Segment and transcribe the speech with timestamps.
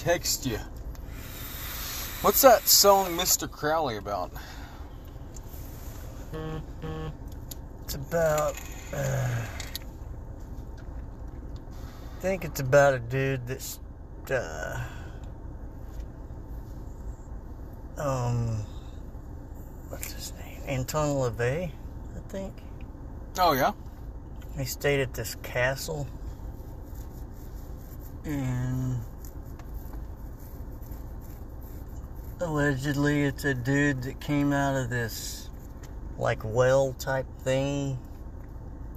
[0.00, 0.58] text you.
[2.22, 3.50] What's that song Mr.
[3.50, 4.32] Crowley about?
[7.84, 8.58] It's about.
[8.94, 9.46] Uh,
[12.16, 13.78] I think it's about a dude that's.
[14.30, 14.82] Uh,
[17.98, 18.64] um.
[19.90, 20.62] What's his name?
[20.66, 22.54] Anton LaVey, I think.
[23.38, 23.72] Oh, yeah?
[24.56, 26.06] He stayed at this castle.
[28.24, 29.00] And.
[32.42, 35.50] Allegedly, it's a dude that came out of this,
[36.18, 37.98] like, well type thing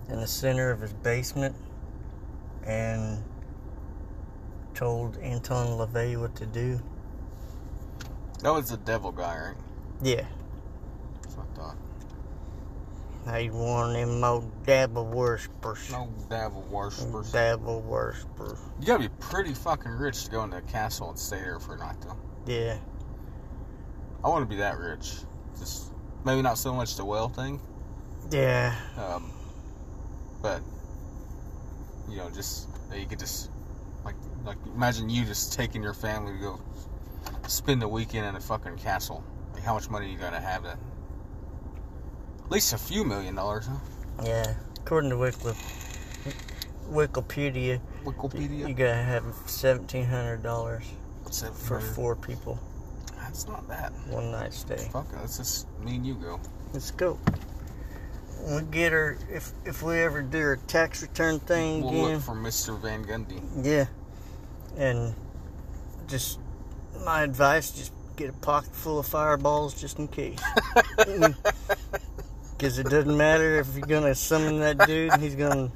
[0.07, 1.53] in the center of his basement
[2.65, 3.21] and
[4.73, 6.79] told Anton LaVey what to do.
[8.43, 9.57] That was the devil guy, right?
[10.01, 10.25] Yeah.
[11.21, 11.77] That's what I thought.
[13.39, 15.91] He one of them old devil worshippers.
[15.91, 17.31] No devil worshippers.
[17.33, 18.59] Devil worshippers.
[18.79, 21.75] You gotta be pretty fucking rich to go into a castle and stay there for
[21.75, 22.17] a night, though.
[22.45, 22.77] Yeah.
[24.23, 25.15] I want to be that rich.
[25.59, 25.91] Just
[26.25, 27.59] maybe not so much the well thing,
[28.31, 28.75] Yeah.
[28.97, 29.31] um,
[30.41, 30.61] but
[32.09, 33.49] you know, just you could just
[34.05, 36.59] like like imagine you just taking your family to go
[37.47, 39.23] spend a weekend in a fucking castle.
[39.53, 40.77] Like how much money you gotta have that?
[42.45, 43.77] At least a few million dollars, huh?
[44.23, 44.53] Yeah.
[44.79, 45.55] According to Wikip,
[46.91, 48.67] Wikipedia, Wikipedia.
[48.67, 50.83] you gotta have seventeen hundred dollars
[51.23, 51.93] What's that for for?
[51.93, 52.59] four people,
[53.33, 53.91] That's not that.
[54.09, 54.77] one night stay.
[54.77, 55.17] Fuck it.
[55.19, 56.39] Let's just me and you go.
[56.71, 57.17] Let's go.
[58.47, 62.13] We get her if if we ever do our tax return thing We'll again.
[62.13, 62.79] look for Mr.
[62.79, 63.41] Van Gundy.
[63.65, 63.87] Yeah.
[64.77, 65.15] And
[66.07, 66.39] just
[67.03, 70.39] my advice, just get a pocket full of fireballs just in case.
[72.55, 75.71] Because it doesn't matter if you're going to summon that dude, he's going to.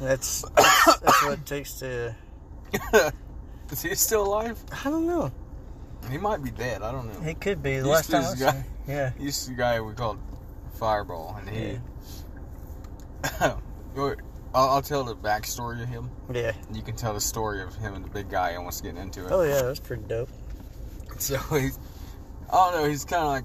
[0.00, 2.14] That's, that's that's what it takes to.
[3.70, 4.58] Is he still alive?
[4.82, 5.30] I don't know.
[6.10, 6.82] He might be dead.
[6.82, 7.28] I don't know.
[7.28, 7.78] It could be.
[7.78, 8.64] The last time I guy.
[8.86, 9.12] Yeah.
[9.18, 10.18] He's the guy we called
[10.78, 11.78] Fireball, and he.
[14.56, 16.10] I'll, I'll tell the backstory of him.
[16.32, 16.52] Yeah.
[16.72, 19.30] You can tell the story of him and the big guy almost getting into it.
[19.30, 20.30] Oh, yeah, that's pretty dope.
[21.18, 21.78] So he's,
[22.50, 23.44] I don't know, he's kind of like,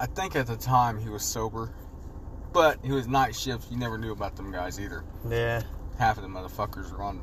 [0.00, 1.72] I think at the time he was sober,
[2.52, 3.70] but he was night shift.
[3.70, 5.04] You never knew about them guys either.
[5.28, 5.62] Yeah.
[5.98, 7.20] Half of the motherfuckers were on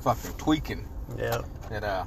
[0.00, 0.88] fucking tweaking.
[1.16, 1.42] Yeah.
[1.70, 2.04] That uh,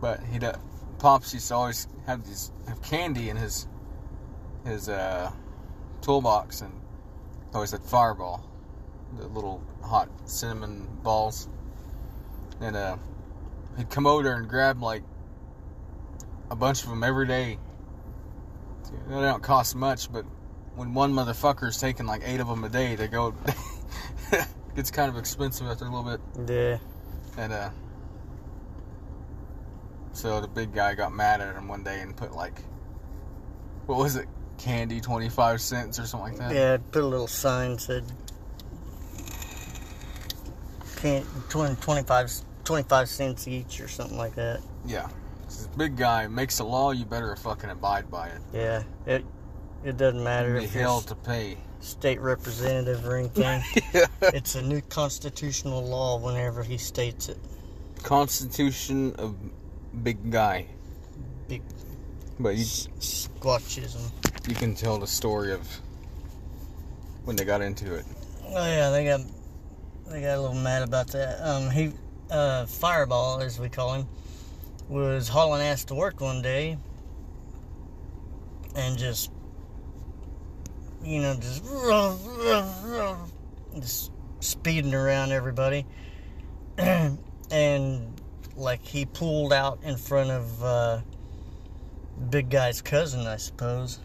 [0.00, 0.56] but he would
[0.98, 3.66] pops used to always have these have candy in his
[4.64, 5.30] his uh
[6.00, 6.72] toolbox and
[7.56, 8.44] always had Fireball,
[9.18, 11.48] the little hot cinnamon balls,
[12.60, 12.96] and uh,
[13.76, 15.02] he'd come over and grab like
[16.50, 17.58] a bunch of them every day.
[19.08, 20.24] They don't cost much, but
[20.76, 23.34] when one motherfucker's taking like eight of them a day, they go.
[24.76, 26.20] it's kind of expensive after a little bit.
[26.48, 26.78] Yeah.
[27.42, 27.70] And uh
[30.16, 32.60] so the big guy got mad at him one day and put like
[33.86, 34.26] what was it?
[34.58, 36.54] Candy twenty five cents or something like that?
[36.54, 38.04] Yeah, put a little sign said
[40.96, 42.30] can't 20, 25,
[42.64, 44.60] 25 cents each or something like that.
[44.86, 45.08] Yeah.
[45.44, 48.40] This big guy makes a law, you better fucking abide by it.
[48.52, 49.24] Yeah, it
[49.84, 51.58] it doesn't matter Be if hell to pay.
[51.80, 53.62] state representative or anything.
[53.92, 54.06] yeah.
[54.22, 57.38] it's a new constitutional law whenever he states it.
[58.02, 59.36] Constitution of
[60.02, 60.66] big guy.
[61.48, 61.62] Big
[62.38, 64.10] But you s- squatchism.
[64.48, 65.66] you can tell the story of
[67.24, 68.04] when they got into it.
[68.48, 69.20] Oh yeah, they got
[70.08, 71.40] they got a little mad about that.
[71.46, 71.92] Um, he
[72.30, 74.08] uh, Fireball, as we call him,
[74.88, 76.78] was hauling ass to work one day,
[78.74, 79.30] and just
[81.02, 81.64] you know just
[83.80, 85.84] just speeding around everybody,
[86.78, 88.15] and
[88.56, 91.00] like he pulled out in front of uh,
[92.30, 93.98] big guy's cousin, I suppose.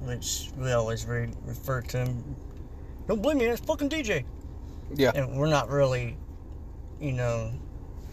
[0.00, 2.36] Which we always re- refer to him
[3.08, 4.24] don't blame me, that's fucking DJ.
[4.94, 5.10] Yeah.
[5.14, 6.16] And we're not really,
[7.00, 7.50] you know,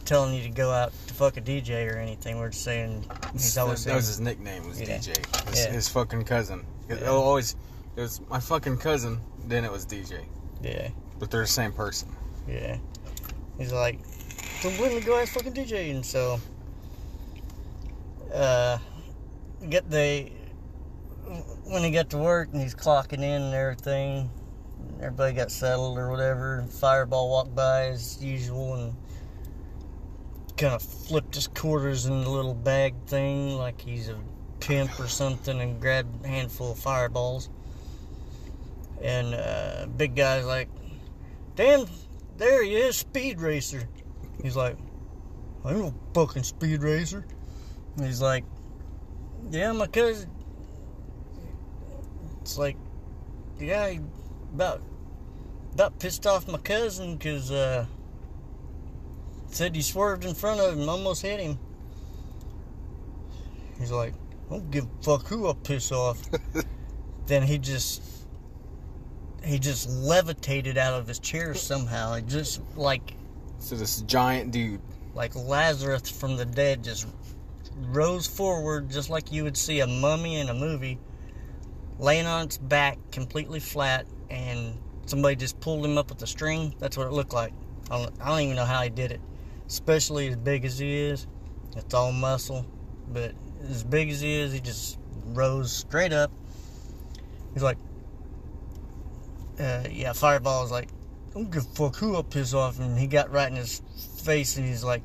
[0.06, 2.40] telling you to go out to fuck a DJ or anything.
[2.40, 4.98] We're just saying he's always that was saying, his nickname was Yeah.
[4.98, 5.48] DJ.
[5.50, 5.72] His, Yeah.
[5.72, 6.66] his fucking cousin.
[6.90, 7.10] It Yeah.
[7.10, 7.56] always
[7.96, 9.20] it was my fucking cousin.
[9.46, 10.26] Then it was DJ,
[10.62, 12.10] yeah, but they're the same person.
[12.48, 12.78] yeah.
[13.58, 14.00] He's like,
[14.62, 15.92] go ask fucking DJ.
[15.92, 16.40] And so,
[18.34, 18.78] uh,
[19.70, 20.32] get the
[21.66, 24.30] when he got to work and he's clocking in and everything.
[24.98, 26.60] Everybody got settled or whatever.
[26.60, 28.96] And fireball walked by as usual and
[30.58, 34.20] kind of flipped his quarters in the little bag thing like he's a
[34.60, 37.50] pimp or something and grabbed a handful of fireballs.
[39.02, 40.68] And uh, big guy's like,
[41.56, 41.86] damn,
[42.38, 43.88] there he is, speed racer.
[44.42, 44.78] He's like,
[45.66, 47.26] I ain't no fucking speed racer.
[47.98, 48.46] And he's like,
[49.52, 50.30] yeah, my cousin.
[52.42, 52.78] It's like,
[53.60, 54.00] yeah, he
[54.54, 54.82] about
[55.74, 57.86] about pissed off my cousin because uh,
[59.48, 61.60] said he swerved in front of him, almost hit him.
[63.78, 64.14] He's like,
[64.48, 66.22] I don't give a fuck who I piss off.
[67.28, 68.02] then he just
[69.44, 72.14] he just levitated out of his chair somehow.
[72.14, 73.14] It just like
[73.60, 74.82] So this giant dude.
[75.14, 77.08] like Lazarus from the dead just
[77.88, 81.00] rose forward just like you would see a mummy in a movie
[81.98, 86.74] laying on its back completely flat and somebody just pulled him up with a string.
[86.80, 87.54] That's what it looked like.
[87.92, 89.22] I don't, I don't even know how he did it.
[89.68, 91.28] Especially as big as he is.
[91.76, 92.66] It's all muscle.
[93.12, 93.34] But
[93.70, 96.32] as big as he is he just rose straight up.
[97.54, 97.78] He's like
[99.60, 100.90] uh, yeah fireball was like
[101.34, 103.82] don't give a fuck who I piss off and he got right in his
[104.24, 105.02] face and he's like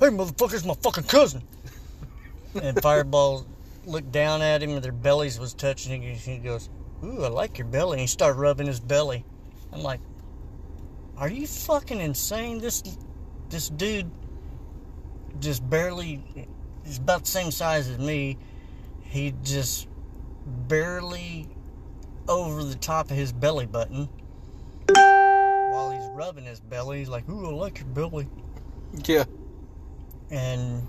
[0.00, 1.42] hey motherfucker's my fucking cousin.
[2.62, 3.46] And fireball
[3.84, 6.70] looked down at him and their bellies was touching and he goes
[7.04, 9.24] ooh i like your belly and he started rubbing his belly.
[9.72, 10.00] I'm like
[11.18, 12.58] are you fucking insane?
[12.58, 12.82] This
[13.50, 14.10] this dude
[15.40, 16.22] just barely
[16.84, 18.38] he's about the same size as me.
[19.02, 19.88] He just
[20.46, 21.48] barely
[22.28, 24.08] over the top of his belly button
[26.18, 28.26] rubbing his belly he's like ooh i like your belly
[29.06, 29.24] Yeah.
[30.32, 30.82] and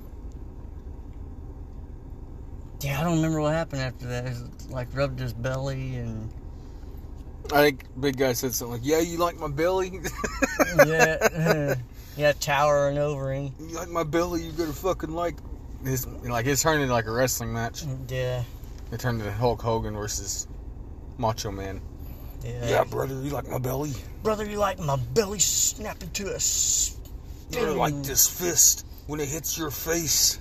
[2.81, 4.25] yeah, I don't remember what happened after that.
[4.27, 4.37] It
[4.69, 6.31] like rubbed his belly and
[7.51, 9.99] I think big guy said something like, "Yeah, you like my belly?
[10.87, 11.75] yeah,
[12.17, 13.53] yeah, towering over him.
[13.59, 14.43] you like my belly?
[14.45, 15.35] You gotta fucking like."
[15.83, 17.83] His like it turned into like a wrestling match.
[18.07, 18.43] Yeah,
[18.93, 20.47] It turned into Hulk Hogan versus
[21.17, 21.81] Macho Man.
[22.43, 22.83] Yeah.
[22.83, 23.93] brother, you like my belly?
[24.23, 26.39] brother, you like my belly snapping to a
[27.51, 30.39] You like this fist when it hits your face.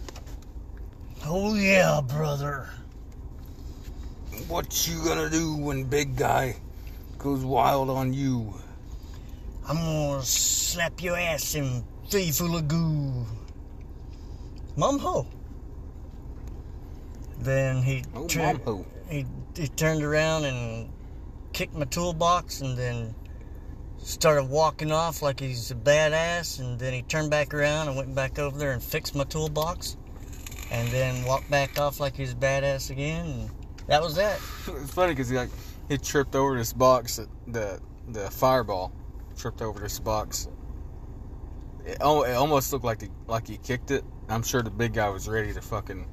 [1.25, 2.69] Oh yeah, brother.
[4.47, 6.57] What you gonna do when big guy
[7.19, 8.55] goes wild on you?
[9.67, 13.27] I'm gonna slap your ass and you full of goo.
[14.77, 15.27] Mum ho.
[17.41, 20.91] Then he Oh, mom, he, he turned around and
[21.53, 23.15] kicked my toolbox and then
[23.99, 28.15] started walking off like he's a badass and then he turned back around and went
[28.15, 29.97] back over there and fixed my toolbox
[30.71, 33.51] and then walked back off like he's a badass again and
[33.87, 35.51] that was that It's funny because he like
[35.89, 38.93] he tripped over this box, the the fireball
[39.37, 40.49] tripped over this box.
[41.85, 44.05] It, it almost looked like he, like he kicked it.
[44.29, 46.07] I'm sure the big guy was ready to fucking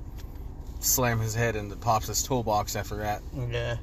[0.80, 3.22] slam his head into Pops' toolbox after that.
[3.50, 3.76] yeah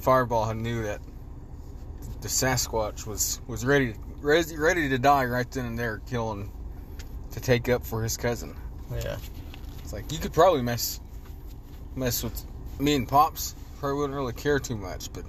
[0.00, 1.00] Fireball knew that
[2.20, 6.50] the Sasquatch was was ready ready ready to die right then and there, killing
[7.32, 8.56] to take up for his cousin.
[8.92, 9.16] yeah
[9.82, 11.00] It's like you could probably mess
[11.94, 12.42] mess with
[12.78, 13.54] me and Pops.
[13.78, 15.24] Probably wouldn't really care too much, but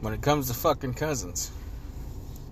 [0.00, 1.50] when it comes to fucking cousins,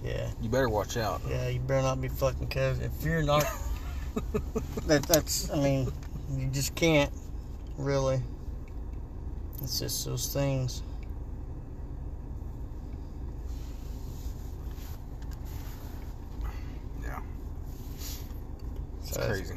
[0.05, 1.21] yeah you better watch out.
[1.29, 3.45] yeah you better not be fucking cuz if you're not
[4.87, 5.91] that that's i mean
[6.37, 7.13] you just can't
[7.79, 8.21] really
[9.63, 10.83] it's just those things
[19.17, 19.55] it's So, crazy.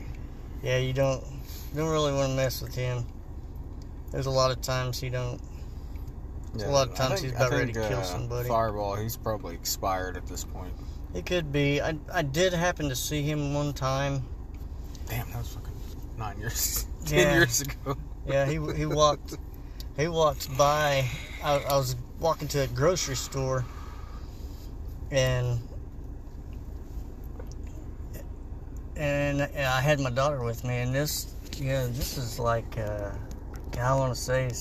[0.64, 1.24] Yeah, you don't
[1.76, 3.06] don't really want to mess with him.
[4.12, 5.40] There's a lot of times he don't.
[6.56, 8.48] Yeah, a lot of times think- he's about I ready think, to kill uh, somebody.
[8.48, 10.74] Fireball, he's probably expired at this point.
[11.14, 11.82] It could be.
[11.82, 14.24] I I did happen to see him one time.
[15.08, 15.74] Damn, that was fucking
[16.18, 17.34] nine years, ten Yeah.
[17.36, 17.96] years ago.
[18.28, 19.36] Yeah, he he walked
[19.98, 21.08] he walked by.
[21.44, 23.66] I, I was walking to a grocery store,
[25.12, 25.60] and
[29.42, 33.12] and I had my daughter with me, and this yeah this is like uh,
[33.80, 34.52] I want to say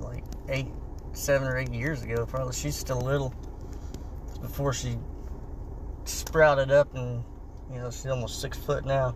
[0.00, 0.68] like eight,
[1.12, 2.26] seven or eight years ago.
[2.26, 3.34] Probably she's still little.
[4.40, 4.98] Before she
[6.04, 7.24] sprouted up, and
[7.72, 9.14] you know she's almost six foot now.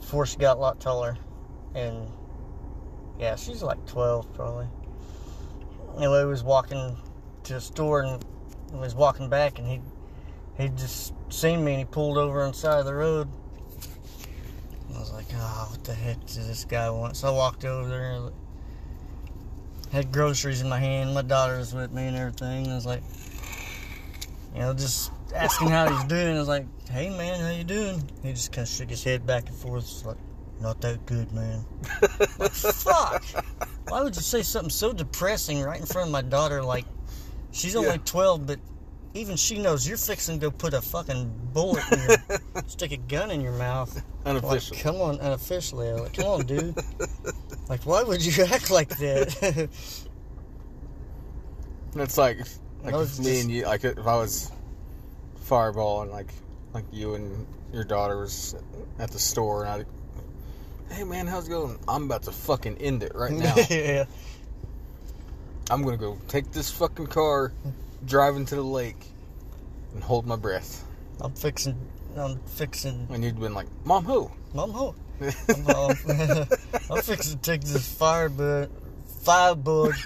[0.00, 1.16] Before she got a lot taller,
[1.74, 2.08] and
[3.18, 4.66] yeah, she's like 12 probably.
[5.96, 6.96] Anyway, we was walking
[7.44, 8.24] to the store and
[8.72, 9.80] was walking back and he
[10.58, 13.28] he just seen me and he pulled over on the side of the road.
[15.28, 17.16] Like, oh, what the heck does this guy want?
[17.16, 18.30] So I walked over there
[19.92, 21.14] had groceries in my hand.
[21.14, 22.70] My daughter was with me and everything.
[22.70, 23.02] I was like,
[24.54, 26.36] you know, just asking how he's doing.
[26.36, 28.02] I was like, hey man, how you doing?
[28.22, 29.84] He just kind of shook his head back and forth.
[29.84, 30.16] It's like,
[30.60, 31.64] not that good, man.
[32.38, 33.24] like, Fuck.
[33.88, 36.62] Why would you say something so depressing right in front of my daughter?
[36.62, 36.86] Like,
[37.52, 37.98] she's only Yeah.
[38.04, 38.58] 12, but
[39.16, 42.96] even she knows you're fixing to go put a fucking bullet in your, stick a
[42.96, 43.94] gun in your mouth.
[44.24, 44.76] Like, Unofficial.
[44.78, 45.92] come on, unofficially.
[45.92, 46.74] Like, come on, dude.
[47.68, 49.68] like, why would you act like that?
[51.96, 52.38] It's like,
[52.82, 54.50] like if was me just- and you, like if I was
[55.40, 56.32] Fireball and like
[56.74, 58.54] like you and your daughter was
[58.98, 59.84] at the store and
[60.90, 61.78] I, hey man, how's it going?
[61.88, 63.54] I'm about to fucking end it right now.
[63.70, 64.04] yeah.
[65.70, 67.52] I'm gonna go take this fucking car,
[68.06, 69.04] drive to the lake,
[69.94, 70.84] and hold my breath.
[71.20, 71.76] I'm fixing.
[72.16, 73.06] I'm fixing.
[73.10, 74.30] And you'd been like, Mom, who?
[74.54, 74.94] Mom, who?
[75.48, 75.96] I'm, um,
[76.90, 78.70] I'm fixing to take this fire bug.
[79.22, 79.92] Fire bug.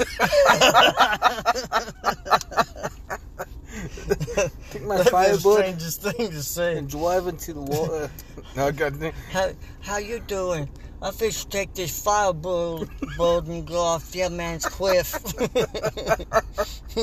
[4.70, 6.76] Take my That'd be the strangest thing to say.
[6.78, 8.10] and drive into the water.
[8.56, 10.68] no, God, How how you doing?
[11.02, 15.14] I fish take this fire bug bug and go off your man's cliff.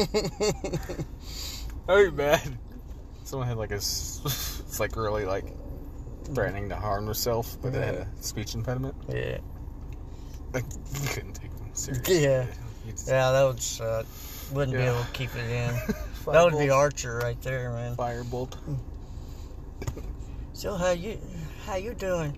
[1.87, 2.59] hey man.
[3.23, 5.45] Someone had like a, it's like really like
[6.33, 8.95] threatening to harm herself, but they had a speech impediment.
[9.09, 9.39] yeah.
[10.53, 10.63] Like
[11.01, 12.23] you couldn't take them seriously.
[12.23, 12.45] Yeah.
[12.89, 14.05] Just- Yeah, that would suck.
[14.53, 15.75] Wouldn't be able to keep it in.
[16.27, 17.95] That would be Archer right there, man.
[17.95, 18.57] Firebolt.
[20.51, 21.17] So how you
[21.65, 22.37] how you doing?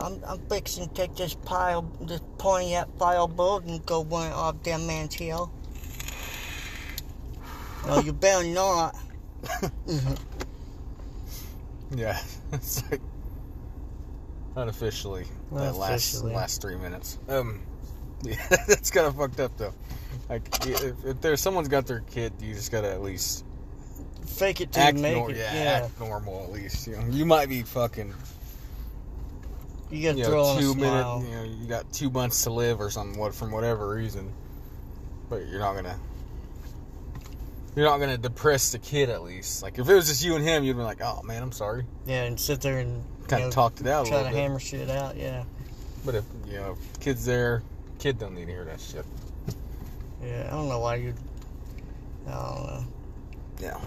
[0.00, 4.62] I'm I'm fixing to take this pile this Pontiac file boat and go one off
[4.62, 5.52] that man's hill.
[7.86, 8.96] No, you better not.
[11.94, 12.20] Yeah,
[12.52, 13.00] it's like
[14.56, 16.32] unofficially that last Unofficially.
[16.34, 17.18] last three minutes.
[17.28, 17.62] Um,
[18.22, 18.36] yeah,
[18.68, 19.74] that's kind of fucked up though.
[20.28, 23.44] Like if, if there's someone's got their kid, you just gotta at least
[24.26, 25.36] Fake it to act make nor- it.
[25.38, 25.84] yeah, Yeah.
[25.86, 26.86] act normal at least.
[26.86, 28.14] You know, you might be fucking
[29.90, 31.28] You gotta you know two minutes.
[31.28, 33.18] You know, you got two months to live or something.
[33.18, 34.32] What from whatever reason,
[35.28, 35.98] but you're not gonna.
[37.76, 39.62] You're not gonna depress the kid at least.
[39.62, 41.84] Like if it was just you and him, you'd be like, "Oh man, I'm sorry."
[42.06, 44.34] Yeah, and sit there and Kind you of know, talked it out try to bit.
[44.34, 45.16] hammer shit out.
[45.16, 45.44] Yeah.
[46.04, 47.62] But if you know, kids there,
[47.98, 49.04] kid don't need to hear that shit.
[50.22, 50.48] Yeah.
[50.48, 51.14] I don't know why you.
[52.26, 52.84] I don't know.
[53.60, 53.78] Yeah.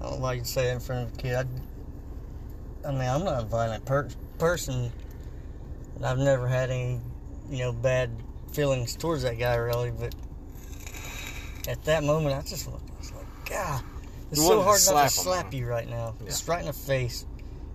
[0.00, 1.34] I don't know why you'd say that in front of a kid.
[1.34, 4.92] I, I mean, I'm not a violent per- person.
[6.02, 7.00] I've never had any,
[7.50, 8.10] you know, bad
[8.52, 9.90] feelings towards that guy, really.
[9.90, 10.14] But
[11.66, 13.82] at that moment, I just was like, God,
[14.30, 16.14] it's You so wanted to hard not to slap him, you right now.
[16.20, 16.26] Yeah.
[16.26, 17.26] Just right in the face.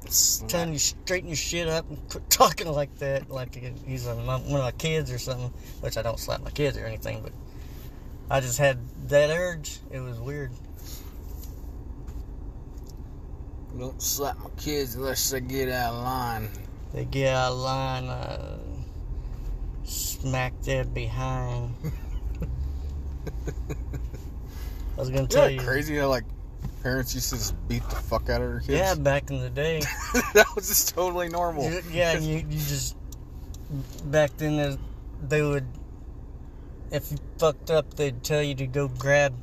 [0.05, 3.55] It's Telling you straighten your shit up and quit talking like that, like
[3.85, 5.51] he's one of my kids or something.
[5.81, 7.31] Which I don't slap my kids or anything, but
[8.29, 8.79] I just had
[9.09, 9.79] that urge.
[9.91, 10.51] It was weird.
[13.77, 16.49] Don't slap my kids unless they get out of line.
[16.93, 18.59] They get out of line, uh,
[19.83, 21.73] smack their behind.
[24.95, 25.59] I was gonna tell you.
[25.59, 26.23] crazy how like
[26.83, 28.69] parents used to just beat the fuck out of their kids?
[28.69, 29.79] Yeah, back in the day.
[30.33, 31.69] that was just totally normal.
[31.69, 32.95] You- yeah, and you, you just
[34.05, 34.77] back then
[35.27, 35.65] they would
[36.91, 39.33] if you fucked up they'd tell you to go grab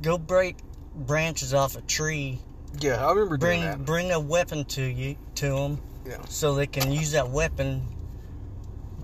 [0.00, 0.56] go break
[0.94, 2.38] branches off a tree
[2.78, 3.84] Yeah, I remember doing bring that.
[3.84, 6.18] bring a weapon to you to them Yeah.
[6.28, 7.82] so they can use that weapon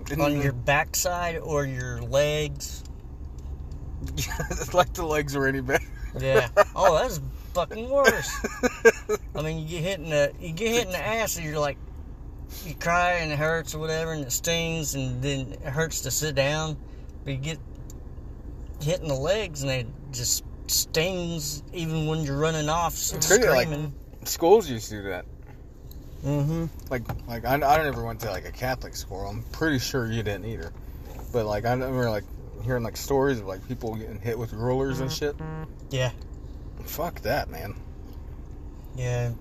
[0.05, 2.83] Didn't on even- your backside or your legs
[4.17, 5.83] it's like the legs were any better.
[6.19, 7.19] yeah oh that's
[7.53, 8.31] fucking worse
[9.35, 11.59] I mean, you get hit in the you get hit in the ass, and you're
[11.59, 11.77] like,
[12.65, 16.11] you cry and it hurts or whatever, and it stings, and then it hurts to
[16.11, 16.75] sit down.
[17.23, 17.59] But you get
[18.81, 23.41] hit in the legs, and they just stings even when you're running off It's like-
[23.43, 23.93] screaming.
[24.25, 25.25] Schools used to do that.
[26.25, 26.65] mm-hmm.
[26.89, 29.21] Like, like I, I never went to like a Catholic school.
[29.27, 30.73] I'm pretty sure you didn't either.
[31.31, 32.23] But like I remember like
[32.63, 35.35] hearing like stories of like people getting hit with rulers and shit.
[35.89, 36.11] Yeah,
[36.83, 37.75] Fuck that, man.
[38.95, 39.31] yeah,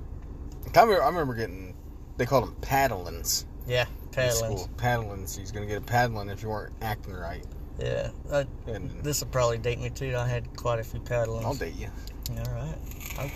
[0.75, 1.75] I remember, I remember getting
[2.16, 3.45] they called them paddlings.
[3.66, 3.87] yeah.
[4.12, 4.68] paddlings.
[4.76, 5.37] Paddlings.
[5.38, 7.45] He's gonna get a paddling if you weren't acting right.
[7.78, 10.16] Yeah, I, And this will probably date me too.
[10.16, 11.45] I had quite a few paddlings.
[11.45, 11.88] I'll date you.
[12.30, 12.75] All right,
[13.18, 13.30] I'll,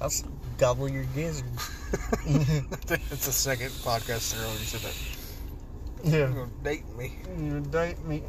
[0.00, 0.10] I'll
[0.58, 1.46] gobble your gizzard.
[2.86, 4.94] That's the second podcast in a row you said that.
[6.04, 6.18] yeah.
[6.18, 7.12] You're gonna date me.
[7.38, 8.22] You date me.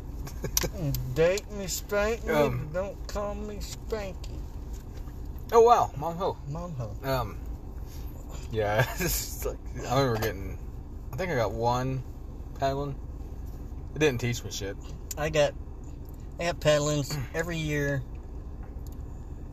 [1.15, 4.39] Date me, spank me, Um, don't call me Spanky.
[5.53, 6.37] Oh wow, mom ho.
[6.49, 6.91] Mom ho.
[7.03, 7.37] Um,
[8.51, 9.57] yeah, it's like
[9.89, 10.59] I remember getting.
[11.13, 12.03] I think I got one
[12.59, 12.95] paddling.
[13.95, 14.75] It didn't teach me shit.
[15.17, 15.53] I got
[16.39, 17.23] I got paddlings mm.
[17.33, 18.03] every year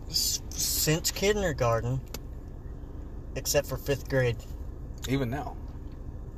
[0.09, 2.01] since kindergarten,
[3.35, 4.37] except for fifth grade.
[5.09, 5.57] Even now,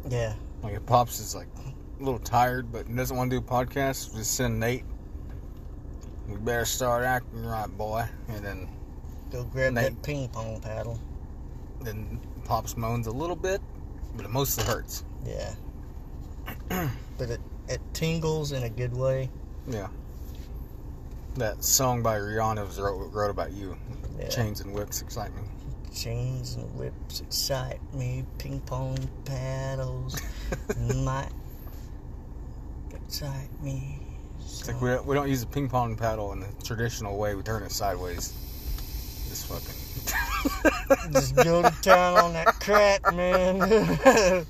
[0.08, 0.34] Yeah.
[0.62, 1.48] like if pops is like
[2.00, 4.84] a little tired but doesn't want to do podcasts, just send Nate.
[6.28, 8.04] We better start acting right, boy.
[8.28, 8.68] And then
[9.30, 9.94] Go grab Nate.
[9.94, 11.00] that ping pong paddle.
[11.80, 13.60] then Pops moans a little bit,
[14.14, 15.04] but it mostly hurts.
[15.24, 15.54] Yeah.
[17.68, 19.30] it, tingles in a good way.
[19.68, 19.88] Yeah.
[21.34, 23.76] That song by Rihanna was wrote, wrote about you.
[24.18, 24.28] Yeah.
[24.28, 25.42] Chains and whips excite me.
[25.94, 28.24] Chains and whips excite me.
[28.38, 30.20] Ping pong paddles
[30.94, 31.30] might
[32.94, 34.00] excite me.
[34.40, 37.34] It's like we don't, we don't use a ping pong paddle in the traditional way.
[37.34, 38.32] We turn it sideways.
[39.28, 39.74] Just fucking.
[41.12, 43.60] Just go to town on that crack, man.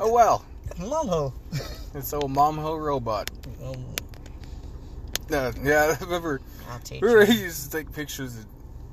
[0.00, 0.44] oh well,
[0.78, 1.32] Mumho.
[1.94, 3.30] it's old mom ho robot.
[3.64, 3.84] Um,
[5.30, 6.40] Uh, yeah, I remember.
[6.70, 7.32] I'll take Remember you.
[7.38, 8.46] he used to take pictures of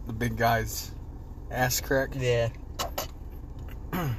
[0.08, 0.92] the big guy's
[1.51, 2.10] ass crack.
[2.18, 2.50] Yeah.
[3.92, 4.10] Do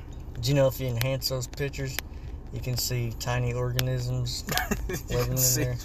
[0.42, 1.96] you know if you enhance those pictures,
[2.52, 4.44] you can see tiny organisms,
[5.11, 5.64] Living in see.
[5.64, 5.76] there.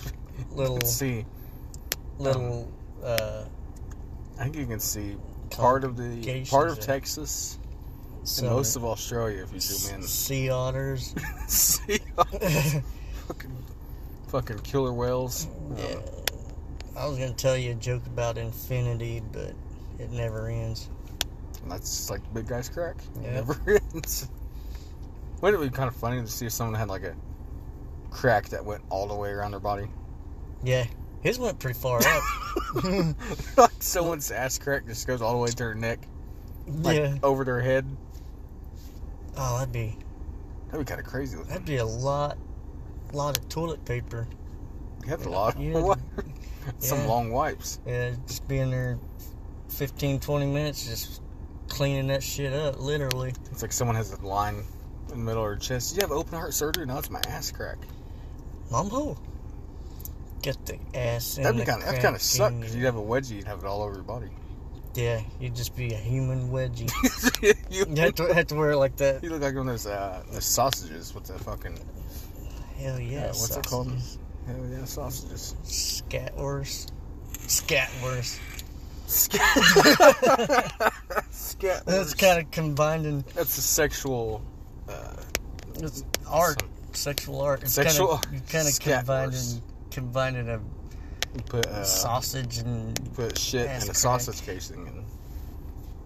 [0.52, 1.26] little, see.
[2.20, 2.72] little,
[3.04, 3.44] uh,
[4.40, 5.16] I think you can see
[5.50, 6.86] part of the part of there.
[6.86, 7.58] Texas
[8.40, 10.04] and most of Australia if you zoom in.
[10.04, 11.14] sea otters.
[11.48, 12.00] see
[13.28, 13.64] fucking
[14.28, 15.48] fucking killer whales.
[15.78, 15.84] yeah.
[15.86, 16.02] Uh,
[17.00, 19.54] I was gonna tell you a joke about infinity, but
[20.00, 20.90] it never ends.
[21.64, 22.98] And that's like big guy's crack.
[23.18, 23.34] It Yeah.
[23.36, 23.60] never
[23.94, 24.28] ends.
[25.42, 27.16] Wouldn't it be kind of funny to see if someone had like a
[28.12, 29.88] crack that went all the way around their body?
[30.64, 30.86] Yeah,
[31.22, 32.24] his went pretty far up.
[33.58, 36.00] like someone's ass crack just goes all the way to their neck,
[36.68, 37.16] like yeah.
[37.24, 37.86] over their head.
[39.44, 39.98] Oh, that'd be
[40.68, 41.36] That'd be kind of crazy.
[41.36, 41.50] Looking.
[41.52, 42.38] that'd be a lot,
[43.12, 44.28] lot of toilet paper.
[45.08, 45.60] That's a lot.
[45.60, 45.96] Yeah.
[46.80, 47.06] Some Yeah.
[47.08, 47.80] long wipes.
[47.88, 49.00] Yeah, just being there
[49.70, 51.22] 15, 20 minutes, just
[51.68, 53.34] cleaning that shit up, literally.
[53.52, 54.64] It's like someone has a line in
[55.10, 55.90] the middle of their chest.
[55.96, 56.86] Did you have open heart surgery?
[56.86, 57.78] No, it's my ass crack.
[58.70, 59.18] Mambo.
[60.44, 62.96] Get the ass in That'd be kind of that kind of suck because you'd have
[62.98, 64.28] a wedgie, you'd have it all over your body.
[64.94, 66.92] Yeah, you'd just be a human wedgie.
[67.42, 69.24] you, You have to, have to wear it like that.
[69.24, 71.78] you look like one of those uh, sausages with the fucking
[72.78, 73.26] Hell yeah.
[73.26, 73.88] uh, what's it called?
[73.88, 74.18] sausages.
[74.48, 75.56] Hell yeah, sausages.
[75.64, 76.92] Scatwurst.
[77.48, 78.40] Scatwurst.
[81.32, 81.86] Scat.
[81.86, 84.42] That's kind of combined combining That's a sexual.
[84.88, 85.16] Uh,
[85.76, 86.64] it's art,
[86.94, 87.64] sexual art.
[87.64, 89.62] It's Sexual kind of, you kind of combining,
[89.92, 90.60] combining a
[91.34, 95.06] you put uh, sausage and put shit in a sausage casing and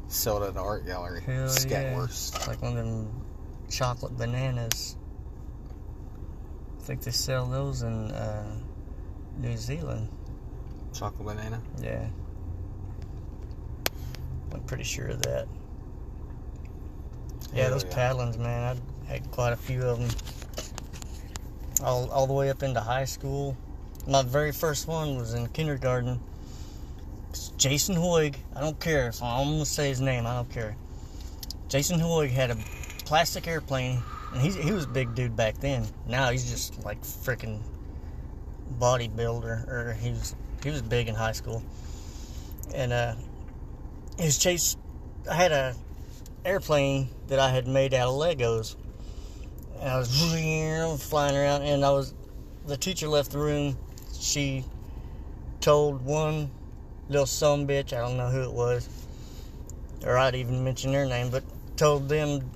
[0.07, 1.21] sell it at an art gallery.
[1.21, 1.47] Hell yeah.
[1.47, 2.47] Scatwurst.
[2.47, 3.25] like one of them
[3.69, 4.97] chocolate bananas.
[6.79, 8.55] I think they sell those in uh,
[9.39, 10.09] New Zealand.
[10.93, 11.61] Chocolate banana.
[11.81, 12.07] Yeah.
[14.53, 15.47] I'm pretty sure of that.
[17.53, 18.77] Yeah, Hell those paddlings, man.
[19.07, 20.09] I had quite a few of them.
[21.83, 23.57] All, all the way up into high school.
[24.07, 26.19] My very first one was in kindergarten.
[27.31, 28.35] It's Jason Hoig.
[28.55, 29.07] I don't care.
[29.07, 30.27] If I'm to say his name.
[30.27, 30.75] I don't care.
[31.69, 32.57] Jason Hoig had a
[33.05, 35.87] plastic airplane, and he, he was a big dude back then.
[36.07, 37.61] Now he's just like freaking
[38.79, 41.63] bodybuilder, or he was he was big in high school.
[42.75, 43.15] And uh,
[44.19, 44.77] was chase.
[45.29, 45.75] I had a
[46.45, 48.75] airplane that I had made out of Legos,
[49.79, 50.15] and I was
[51.09, 52.13] flying around, and I was
[52.67, 53.75] the teacher left the room.
[54.25, 54.65] She
[55.61, 56.49] told one
[57.09, 58.89] little son bitch, I don't know who it was,
[60.03, 61.43] or I'd even mention their name, but
[61.77, 62.49] told them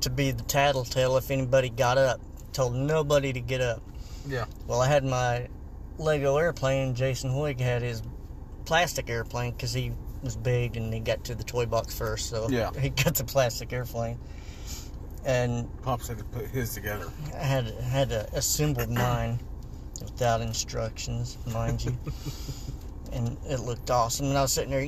[0.00, 2.20] to be the tattletale if anybody got up.
[2.52, 3.82] Told nobody to get up.
[4.26, 4.46] Yeah.
[4.66, 5.48] Well, I had my
[5.96, 6.94] Lego airplane.
[6.96, 8.02] Jason Hoig had his
[8.64, 9.92] plastic airplane because he
[10.24, 12.30] was big and he got to the toy box first.
[12.30, 12.72] So Yeah.
[12.80, 14.18] he got the plastic airplane.
[15.24, 17.06] And Pops had to put his together.
[17.34, 19.38] I had had to assemble mine
[20.02, 21.96] without instructions, mind you.
[23.12, 24.26] and it looked awesome.
[24.26, 24.82] And I was sitting there,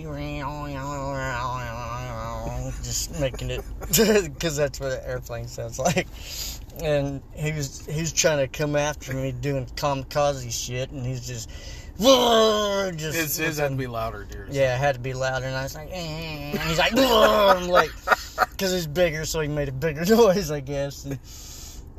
[2.82, 6.06] just making it, because that's what an airplane sounds like.
[6.82, 11.26] And he was he was trying to come after me doing kamikaze shit, and he's
[11.26, 11.50] just,
[11.98, 14.46] just His, his had to be louder, dear.
[14.50, 16.52] yeah, it had to be louder, and I was like, eh.
[16.52, 17.90] and he's like, I'm like,
[18.50, 21.18] because he's bigger, so he made a bigger noise, I guess, and,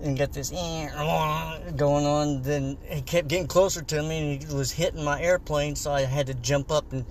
[0.01, 0.89] and got this eh,
[1.75, 2.41] going on.
[2.41, 6.01] Then he kept getting closer to me, and he was hitting my airplane, so I
[6.01, 7.05] had to jump up, and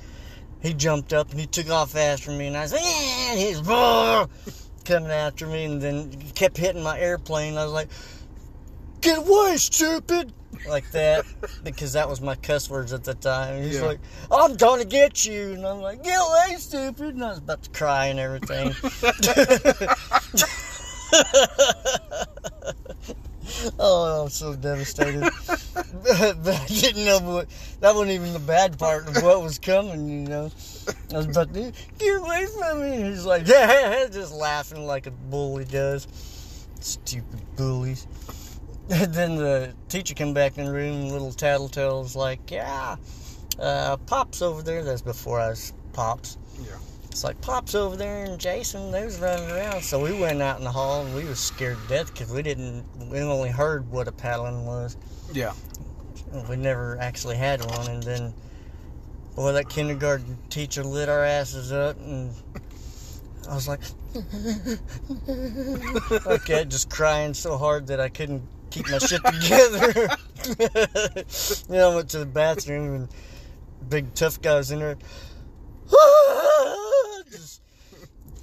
[0.60, 2.78] he jumped up, and he took off after me, and I was eh,
[3.30, 3.60] and he's
[4.84, 7.56] coming after me, and then he kept hitting my airplane.
[7.56, 7.88] I was like,
[9.00, 10.32] get away, stupid!
[10.68, 11.24] Like that,
[11.62, 13.62] because that was my cuss words at the time.
[13.62, 13.82] He's Yeah.
[13.86, 14.00] like,
[14.32, 15.52] I'm gonna get you.
[15.52, 17.14] And I'm like, get away, stupid.
[17.14, 18.74] And I was about to cry and everything.
[23.78, 25.20] oh, I'm so devastated.
[25.44, 27.48] but I didn't know what
[27.80, 30.50] that wasn't even the bad part of what was coming, you know.
[31.12, 33.02] I was about to get away from me.
[33.10, 36.06] He's like, yeah, just laughing like a bully does.
[36.80, 38.06] Stupid bullies.
[38.88, 42.96] And then the teacher came back in the room, little tattletale's like, yeah,
[43.58, 44.82] uh, Pop's over there.
[44.82, 46.38] That's before I was Pops.
[46.62, 46.76] Yeah.
[47.10, 49.82] It's like Pop's over there and Jason, they was running around.
[49.82, 52.40] So we went out in the hall and we was scared to death because we
[52.40, 54.96] didn't, we only heard what a paddling was.
[55.32, 55.52] Yeah.
[56.48, 57.88] We never actually had one.
[57.88, 58.32] And then,
[59.34, 62.32] boy, that kindergarten teacher lit our asses up and
[63.50, 63.80] I was like,
[66.26, 70.08] okay, just crying so hard that I couldn't keep my shit together.
[71.68, 73.08] you know, I went to the bathroom and
[73.88, 74.96] big tough guy was in there.
[77.30, 77.60] just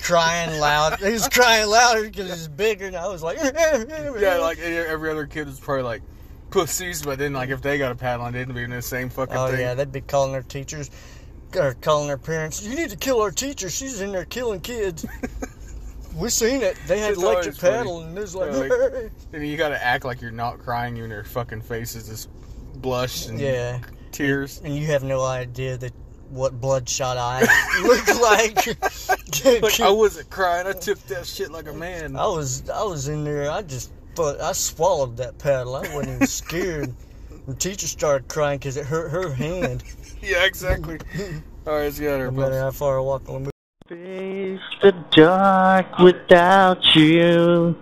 [0.01, 0.99] crying loud.
[0.99, 5.25] He was crying louder because he's bigger, and I was like, Yeah, like every other
[5.25, 6.01] kid is probably like
[6.49, 9.09] pussies, but then like if they got a paddle on, they'd be in the same
[9.09, 9.59] fucking oh thing.
[9.59, 10.89] yeah, they'd be calling their teachers
[11.55, 12.63] or calling their parents.
[12.65, 13.69] You need to kill our teacher.
[13.69, 15.05] She's in there killing kids.
[16.15, 16.77] we seen it.
[16.87, 17.73] They had It's electric funny.
[17.77, 20.97] paddle, and it was like, Yeah, like- And you gotta act like you're not crying,
[20.97, 22.27] even their fucking faces is
[22.75, 23.79] blush and yeah.
[24.11, 24.61] tears.
[24.63, 25.93] And you have no idea that
[26.29, 27.47] what bloodshot eyes
[27.81, 28.77] look like.
[29.45, 32.15] Like I wasn't crying, I took that shit like a man.
[32.15, 33.51] I was I was in there.
[33.51, 35.75] I just but I swallowed that paddle.
[35.75, 36.93] I wasn't even scared.
[37.47, 39.83] The teacher started crying because it hurt her hand.
[40.19, 40.97] Yeah, exactly.
[41.67, 42.31] All right, let's get her.
[42.31, 43.51] No matter how far I walk on the
[43.87, 47.77] Face the dark without you.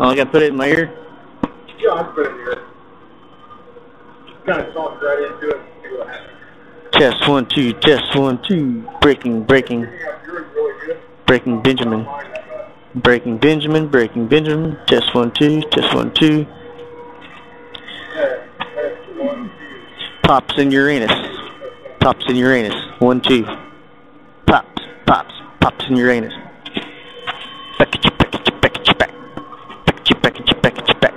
[0.00, 0.92] Oh, I gotta put it in my ear.
[1.78, 2.62] Yeah, I put it here.
[4.44, 5.73] Kind of talk right into it.
[6.94, 8.88] Test one, two, test one, two.
[9.00, 9.88] Breaking, breaking,
[11.26, 12.06] breaking Benjamin.
[12.94, 14.78] Breaking Benjamin, breaking Benjamin.
[14.86, 16.46] Test one, two, test one, two.
[19.16, 19.66] one, two.
[20.22, 21.10] Pops in Uranus.
[21.98, 23.00] Pops in Uranus.
[23.00, 23.44] One, two.
[24.46, 26.32] Pops, pops, pops in Uranus.
[27.76, 29.10] Back at you, back at you, back at you, back.
[29.84, 31.14] Back at you, back at you, back at you, back.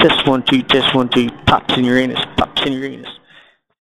[0.00, 1.30] Test one, two, test one, two.
[1.46, 2.18] Pops in Uranus.
[2.36, 3.20] Pops in Uranus.